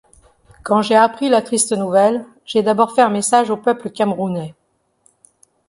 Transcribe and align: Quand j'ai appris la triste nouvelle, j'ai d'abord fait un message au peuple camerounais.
Quand 0.63 0.81
j'ai 0.81 0.95
appris 0.95 1.29
la 1.29 1.43
triste 1.43 1.73
nouvelle, 1.73 2.25
j'ai 2.43 2.63
d'abord 2.63 2.95
fait 2.95 3.03
un 3.03 3.11
message 3.11 3.51
au 3.51 3.57
peuple 3.57 3.91
camerounais. 3.91 4.55